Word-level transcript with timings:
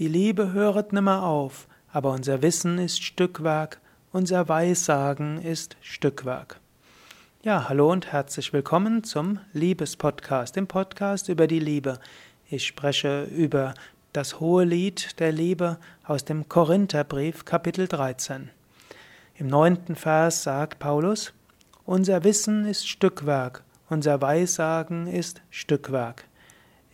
Die 0.00 0.08
Liebe 0.08 0.54
höret 0.54 0.94
nimmer 0.94 1.24
auf, 1.24 1.68
aber 1.92 2.12
unser 2.12 2.40
Wissen 2.40 2.78
ist 2.78 3.04
Stückwerk, 3.04 3.82
unser 4.12 4.48
Weissagen 4.48 5.42
ist 5.42 5.76
Stückwerk. 5.82 6.58
Ja, 7.42 7.68
hallo 7.68 7.92
und 7.92 8.10
herzlich 8.10 8.54
willkommen 8.54 9.04
zum 9.04 9.40
Liebespodcast, 9.52 10.56
dem 10.56 10.66
Podcast 10.68 11.28
über 11.28 11.46
die 11.46 11.58
Liebe. 11.58 11.98
Ich 12.48 12.66
spreche 12.66 13.24
über 13.24 13.74
das 14.14 14.40
hohe 14.40 14.64
Lied 14.64 15.20
der 15.20 15.32
Liebe 15.32 15.76
aus 16.06 16.24
dem 16.24 16.48
Korintherbrief 16.48 17.44
Kapitel 17.44 17.86
13. 17.86 18.48
Im 19.34 19.48
neunten 19.48 19.96
Vers 19.96 20.44
sagt 20.44 20.78
Paulus, 20.78 21.34
Unser 21.84 22.24
Wissen 22.24 22.64
ist 22.64 22.88
Stückwerk, 22.88 23.64
unser 23.90 24.22
Weissagen 24.22 25.08
ist 25.08 25.42
Stückwerk. 25.50 26.24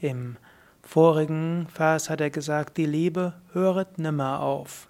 Im 0.01 0.39
vorigen 0.87 1.67
Vers 1.73 2.09
hat 2.09 2.21
er 2.21 2.31
gesagt, 2.31 2.77
die 2.77 2.87
Liebe 2.87 3.35
höret 3.53 3.99
nimmer 3.99 4.41
auf. 4.41 4.89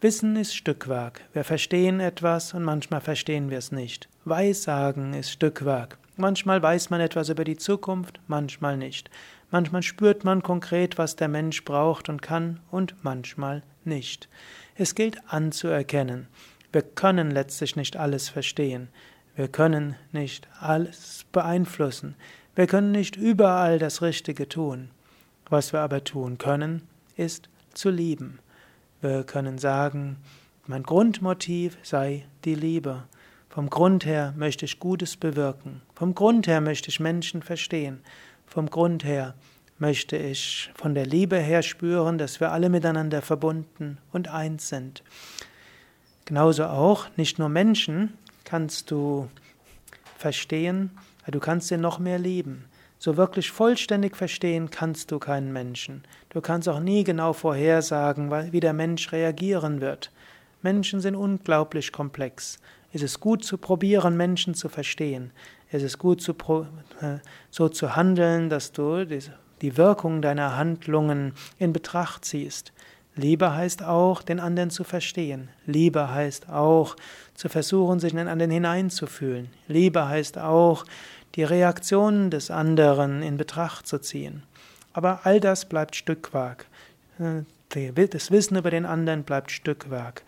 Wissen 0.00 0.36
ist 0.36 0.54
Stückwerk. 0.56 1.20
Wir 1.34 1.44
verstehen 1.44 2.00
etwas 2.00 2.54
und 2.54 2.64
manchmal 2.64 3.02
verstehen 3.02 3.50
wir 3.50 3.58
es 3.58 3.70
nicht. 3.70 4.08
Weissagen 4.24 5.12
ist 5.12 5.30
Stückwerk. 5.30 5.98
Manchmal 6.16 6.62
weiß 6.62 6.90
man 6.90 7.00
etwas 7.00 7.28
über 7.28 7.44
die 7.44 7.56
Zukunft, 7.58 8.20
manchmal 8.26 8.76
nicht. 8.76 9.10
Manchmal 9.50 9.82
spürt 9.82 10.24
man 10.24 10.42
konkret, 10.42 10.96
was 10.96 11.16
der 11.16 11.28
Mensch 11.28 11.64
braucht 11.64 12.08
und 12.08 12.22
kann 12.22 12.60
und 12.70 12.94
manchmal 13.02 13.62
nicht. 13.84 14.28
Es 14.74 14.94
gilt 14.94 15.18
anzuerkennen. 15.28 16.28
Wir 16.72 16.82
können 16.82 17.30
letztlich 17.30 17.76
nicht 17.76 17.96
alles 17.96 18.28
verstehen. 18.28 18.88
Wir 19.36 19.48
können 19.48 19.96
nicht 20.12 20.48
alles 20.60 21.26
beeinflussen. 21.32 22.14
Wir 22.56 22.66
können 22.66 22.90
nicht 22.90 23.16
überall 23.16 23.78
das 23.78 24.02
Richtige 24.02 24.48
tun. 24.48 24.90
Was 25.48 25.72
wir 25.72 25.80
aber 25.80 26.04
tun 26.04 26.38
können, 26.38 26.82
ist 27.16 27.48
zu 27.74 27.90
lieben. 27.90 28.40
Wir 29.00 29.24
können 29.24 29.58
sagen, 29.58 30.16
mein 30.66 30.82
Grundmotiv 30.82 31.78
sei 31.82 32.26
die 32.44 32.54
Liebe. 32.54 33.04
Vom 33.48 33.70
Grund 33.70 34.04
her 34.04 34.34
möchte 34.36 34.64
ich 34.64 34.78
Gutes 34.78 35.16
bewirken. 35.16 35.82
Vom 35.94 36.14
Grund 36.14 36.46
her 36.46 36.60
möchte 36.60 36.88
ich 36.88 37.00
Menschen 37.00 37.42
verstehen. 37.42 38.00
Vom 38.46 38.68
Grund 38.68 39.04
her 39.04 39.34
möchte 39.78 40.16
ich 40.16 40.70
von 40.74 40.94
der 40.94 41.06
Liebe 41.06 41.36
her 41.36 41.62
spüren, 41.62 42.18
dass 42.18 42.40
wir 42.40 42.52
alle 42.52 42.68
miteinander 42.68 43.22
verbunden 43.22 43.98
und 44.12 44.28
eins 44.28 44.68
sind. 44.68 45.02
Genauso 46.26 46.66
auch, 46.66 47.06
nicht 47.16 47.38
nur 47.38 47.48
Menschen 47.48 48.12
kannst 48.44 48.90
du 48.90 49.28
verstehen, 50.16 50.90
Du 51.26 51.40
kannst 51.40 51.70
ihn 51.70 51.80
noch 51.80 51.98
mehr 51.98 52.18
lieben. 52.18 52.64
So 52.98 53.16
wirklich 53.16 53.50
vollständig 53.50 54.16
verstehen 54.16 54.70
kannst 54.70 55.10
du 55.10 55.18
keinen 55.18 55.52
Menschen. 55.52 56.02
Du 56.28 56.40
kannst 56.40 56.68
auch 56.68 56.80
nie 56.80 57.02
genau 57.02 57.32
vorhersagen, 57.32 58.30
wie 58.52 58.60
der 58.60 58.74
Mensch 58.74 59.10
reagieren 59.12 59.80
wird. 59.80 60.12
Menschen 60.62 61.00
sind 61.00 61.14
unglaublich 61.14 61.92
komplex. 61.92 62.58
Es 62.92 63.02
ist 63.02 63.20
gut 63.20 63.44
zu 63.44 63.56
probieren, 63.56 64.16
Menschen 64.16 64.54
zu 64.54 64.68
verstehen. 64.68 65.30
Es 65.70 65.82
ist 65.82 65.98
gut 65.98 66.20
zu 66.20 66.32
äh, 67.00 67.18
so 67.50 67.68
zu 67.68 67.96
handeln, 67.96 68.50
dass 68.50 68.72
du 68.72 69.06
die 69.06 69.76
Wirkung 69.76 70.20
deiner 70.20 70.56
Handlungen 70.56 71.32
in 71.58 71.72
Betracht 71.72 72.24
ziehst. 72.24 72.72
Liebe 73.20 73.54
heißt 73.54 73.82
auch, 73.82 74.22
den 74.22 74.40
anderen 74.40 74.70
zu 74.70 74.82
verstehen. 74.82 75.48
Liebe 75.66 76.10
heißt 76.10 76.48
auch, 76.48 76.96
zu 77.34 77.48
versuchen, 77.48 78.00
sich 78.00 78.12
in 78.12 78.18
den 78.18 78.28
anderen 78.28 78.50
hineinzufühlen. 78.50 79.50
Liebe 79.68 80.08
heißt 80.08 80.38
auch, 80.38 80.84
die 81.36 81.44
Reaktionen 81.44 82.30
des 82.30 82.50
anderen 82.50 83.22
in 83.22 83.36
Betracht 83.36 83.86
zu 83.86 83.98
ziehen. 84.00 84.42
Aber 84.92 85.20
all 85.24 85.38
das 85.38 85.66
bleibt 85.66 85.94
Stückwerk. 85.94 86.66
Das 87.18 88.30
Wissen 88.30 88.56
über 88.56 88.70
den 88.70 88.84
anderen 88.84 89.22
bleibt 89.22 89.52
Stückwerk. 89.52 90.24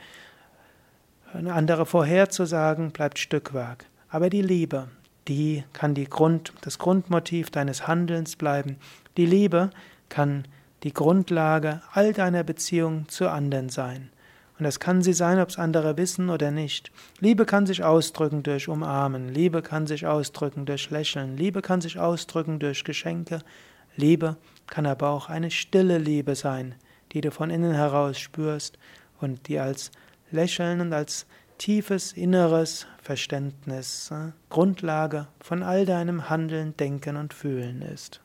Eine 1.35 1.55
andere 1.55 1.87
vorherzusagen 1.87 2.93
bleibt 2.93 3.19
Stückwerk. 3.19 3.87
Aber 4.11 4.31
die 4.31 4.43
Liebe, 4.43 4.89
die 5.27 5.65
kann 5.73 5.95
die 5.95 6.09
Grund, 6.09 6.53
das 6.61 6.79
Grundmotiv 6.79 7.51
deines 7.51 7.89
Handelns 7.89 8.37
bleiben. 8.37 8.77
Die 9.17 9.27
Liebe 9.27 9.71
kann 10.09 10.45
die 10.83 10.93
Grundlage 10.93 11.83
all 11.93 12.13
deiner 12.13 12.45
Beziehungen 12.45 13.09
zu 13.09 13.29
anderen 13.29 13.69
sein. 13.69 14.11
Und 14.59 14.65
das 14.65 14.81
kann 14.81 15.03
sie 15.03 15.13
sein, 15.13 15.41
ob 15.41 15.49
es 15.49 15.59
andere 15.59 15.97
wissen 15.97 16.31
oder 16.31 16.51
nicht. 16.51 16.93
Liebe 17.21 17.47
kann 17.47 17.67
sich 17.67 17.83
ausdrücken 17.83 18.43
durch 18.43 18.69
Umarmen, 18.69 19.29
Liebe 19.29 19.63
kann 19.63 19.87
sich 19.87 20.07
ausdrücken 20.07 20.67
durch 20.67 20.91
Lächeln, 20.91 21.37
Liebe 21.37 21.63
kann 21.63 21.81
sich 21.81 21.99
ausdrücken 21.99 22.59
durch 22.59 22.85
Geschenke, 22.85 23.41
Liebe 23.97 24.37
kann 24.67 24.87
aber 24.87 25.11
auch 25.11 25.29
eine 25.29 25.51
stille 25.51 25.99
Liebe 25.99 26.35
sein, 26.35 26.75
die 27.13 27.21
du 27.21 27.31
von 27.31 27.51
innen 27.51 27.75
heraus 27.75 28.19
spürst 28.19 28.79
und 29.21 29.49
die 29.49 29.59
als 29.59 29.91
Lächeln 30.31 30.81
und 30.81 30.93
als 30.93 31.27
tiefes 31.59 32.13
inneres 32.13 32.87
Verständnis 33.01 34.11
äh, 34.11 34.33
Grundlage 34.49 35.29
von 35.41 35.63
all 35.63 35.87
deinem 35.87 36.29
Handeln, 36.29 36.77
Denken 36.77 37.17
und 37.17 37.35
Fühlen 37.35 37.83
ist. 37.83 38.21